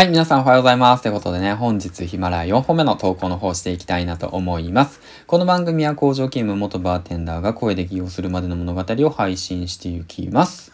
[0.00, 1.02] はい、皆さんおはようございます。
[1.02, 4.98] ということでね、本日ヒマラヤ4本目の投稿の方していきたいなと思います。
[5.26, 10.72] この番組は工場勤務元バーテンダーが声で起用するまでの物語を配信していきます。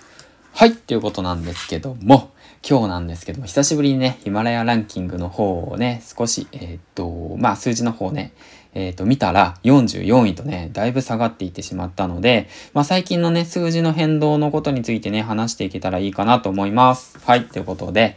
[0.53, 2.31] はい、ということなんですけども、
[2.65, 8.33] 今日なんですけども、久しぶりにね、ヒマラヤランキングの方をね、少し、えー、っと、まあ数字の方ね、
[8.75, 17.19] えっ、と、見たら44位とね、だいぶ下がっていってしまったので、まあ、最近のね、数字の変動のことについてね、話していけたらいいかなと思います。
[17.25, 18.17] はい、ということで、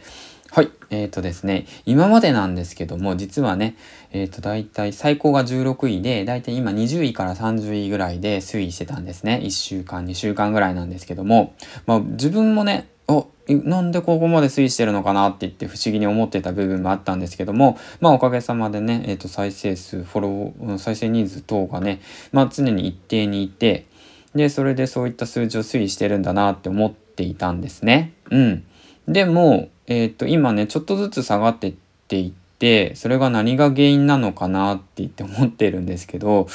[0.52, 0.70] はい。
[0.90, 3.76] えっ、ー、とですね、今までなんですけども、実はね、
[4.10, 9.40] えっ、ー、と、大体最高が16位で、大体今20位から30位ぐらいで推移してたんですね。
[9.44, 11.54] 1週間、2週間ぐらいなんですけども、
[11.86, 22.00] まあ自分もね、お、なんでここまで推移してるのかなって言って不思議に思ってた部分もあったんですけども、まあおかげさまでね、えっ、ー、と再生数、フォロー、再生人数等がね、
[22.32, 23.86] まあ常に一定にいて、
[24.34, 28.14] で、それでそういった数字を推移してるんだなって思っていたんですね。
[28.30, 28.64] うん。
[29.10, 31.74] でも、えっ、と、今ね、ちょっとずつ下がってっ
[32.06, 36.46] ていって、それが何が原因なのかなって言って思ってるんですけど、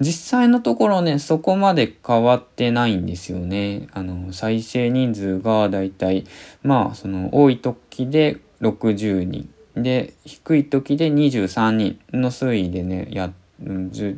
[0.00, 3.88] 実際のところね、そこまで変わってないんですよね。
[3.92, 6.24] あの、再生人数がだいたい、
[6.62, 9.50] まあ、その、多い時で60人。
[9.76, 13.30] で、低い時で23人の推移でね、や、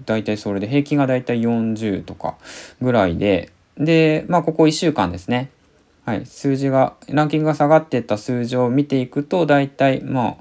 [0.06, 2.36] だいたいそれで平均がだいたい40とか
[2.80, 5.50] ぐらいで、で、まあ、ここ1週間ですね。
[6.04, 10.36] はい、数字が、ランキングが下がってった数字を見ていくと、大体、まあ、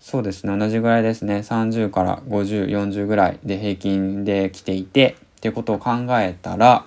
[0.00, 1.36] そうですね、同じぐらいですね。
[1.36, 6.84] 30から50、40ぐらいで平均で来ていて、ってことを考えたら、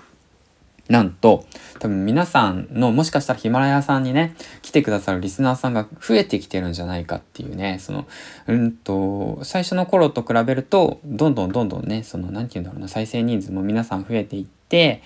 [0.90, 1.46] なんと、
[1.80, 8.06] 多分皆さんの、もしかしたらヒマラヤさんにね、来てくださるリスナーさんが増えてきてるんじゃないかっていうね、その、
[8.48, 15.02] うんと、最初の頃と比べると、どんどんどんどんね、その、なんて言うんだろうな、再生人数も皆さん増えていって、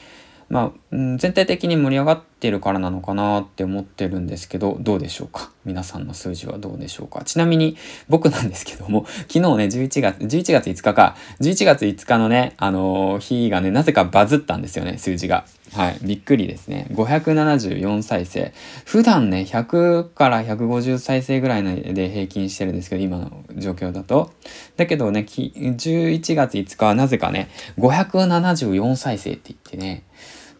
[0.49, 5.51] まあ、全体的に盛り上がってるからなのかなって思ってるんですけど、どうでしょうか？
[5.63, 7.23] 皆さんの数字はどうでしょうか？
[7.23, 15.45] ちなみに僕なんですけども、 昨日ね、11月、11月5日か、11月5日のね、あのー、日がね、なぜかバズったんですよね、数字が。
[15.73, 15.99] はい。
[16.01, 16.87] びっくりですね。
[16.93, 18.51] 574再生。
[18.85, 24.31] 普段ね、100から150再生ぐらいで平均してるんですけど、今の状況だと。
[24.77, 30.05] だけどね、11月5日はなぜかね、574再生って言ってね、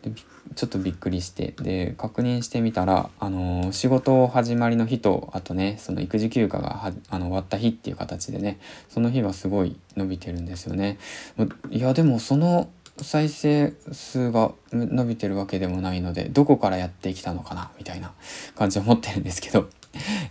[0.01, 0.11] で
[0.55, 10.97] ちょっとびっくりしてで確認してみたら、あの、仕事始まりの日とあとねその育児休暇があの終わった日っていう形でねその日はすごい伸びてるんですよね。
[11.69, 12.69] いやでもその
[13.01, 18.11] 再生数が伸びてるわけでもないのでどこからやってきたのかなみたいな
[18.55, 19.69] 感じを持ってるんですけど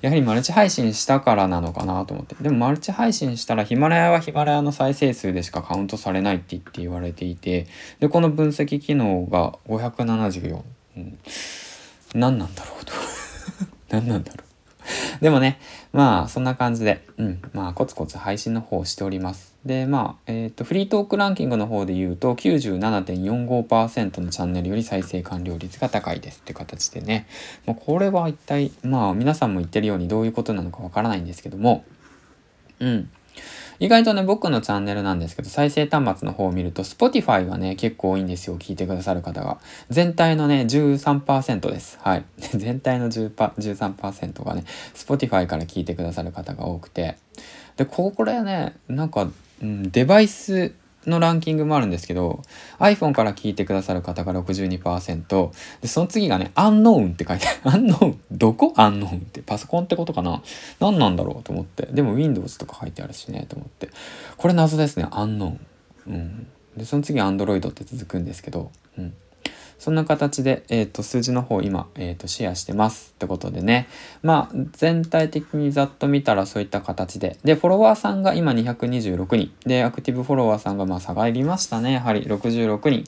[0.01, 2.37] やはりマルチ配信したからなのかなと思って。
[2.41, 7.67] でもマルチ配信したらヒマラヤはヒマラヤの再生数でしかカウントされないって言って言われていて、
[8.01, 10.63] で、この分析機能が574。
[10.97, 11.19] うん、
[12.15, 12.93] 何なんだろうと。
[13.91, 14.48] 何なんだろう。
[15.21, 15.59] でもね、
[15.93, 19.55] まあ、そんな感じで、うん、まあ、コツコツ配信の方をしております。
[19.65, 27.27] で、まあ、えっ、ー、と、フリートークランキングの方で言うと、97.45%のチャンネルより再生完了率が高いですって形でね、
[27.67, 31.85] まあ、これは一体、まあ、皆さんも言ってるようにどういうことなのかわからないんですけども、
[32.81, 33.11] うん。
[33.81, 38.57] 意外とね、僕のチャンネルなんですけど、再生端末の方を見ると、Spotify がね、結構多いんですよ。
[38.59, 39.59] 聞いてくださる方が。
[39.89, 41.99] 全体のね、13%です。
[42.03, 42.25] はい。
[42.57, 47.17] 全体の10 13%がね、Spotify から聞いてくださる方が多くて。
[47.77, 49.29] で、これね、なんか、
[49.63, 50.73] うん、デバイス
[51.09, 52.43] のランキングもあるんですけど
[52.79, 57.59] iPhone から聞いてくださる方が62%でその次がねアンノーンって書いてある。
[57.75, 58.21] アンノーン？
[58.31, 58.73] どこ？
[58.77, 59.43] アンノーンって。
[59.43, 60.43] パソコンってことかな？
[60.81, 61.87] 何なんだろうと思って。
[61.87, 63.91] でも Windows とか書いてあるしねと思って。
[64.37, 66.15] これ謎ですねアンノーン。
[66.15, 66.47] うん。
[66.77, 68.71] でその次 Android って続くんですけど。
[68.97, 69.15] うん。
[69.79, 73.89] そんな形で、えっ、ー、と、数字の方今、えっ、ー、と、シェアしてますってことでね。
[74.23, 77.39] まあ、全体的にざっと見たらそういった形で。
[77.45, 79.53] で、フォロワーさんが今226人。
[79.65, 81.93] で、アクティブフォロワーさんがまあ下がりましたね。
[81.93, 83.05] やはり66人。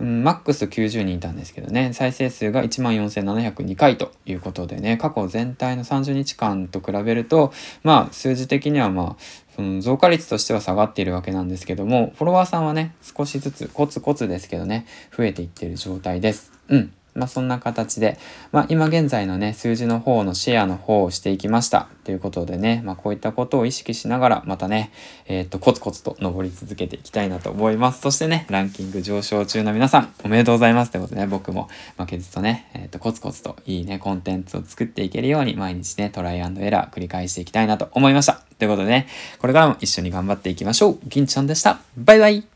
[0.00, 7.52] うん、マックス90人いたんですけどね、再生数が14,702回ということでね、過去全体の30日間と比べると、
[7.82, 9.22] まあ、数字的にはまあ、
[9.56, 14.86] その増加率としては下がっているわけなんですけども、フォロワーさんはね、少しずつコツコツですけどね、
[15.16, 16.52] 増えていってる状態です。
[16.68, 16.92] うん。
[17.14, 18.18] まあそんな形で、
[18.52, 21.88] まあ今現在のね、数字の方のシェアの方をしていきました。
[22.04, 24.92] ということでね、まあこういったことを意識しながら、またね、
[25.26, 28.00] えー、っと、コツコツと登り続けていきたいなと思います。
[28.00, 30.92] そしてね、ランキング上昇中の皆さん、おめでとうございます。
[30.92, 38.49] ということでね、僕も負けずとね、えー、っと、コツコツといいね、コンテンツを作っていけるように、毎日ね、トライアンドエラー繰り返していきたいなと思いました。
[38.60, 39.08] ということでね、
[39.38, 40.98] これからも一緒に頑張っていきましょう。
[41.06, 41.80] 銀ちゃんでした。
[41.96, 42.49] バイバイ